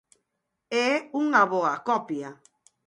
É 0.87 0.89
unha 1.23 1.43
boa 1.53 1.73
copia. 1.89 2.29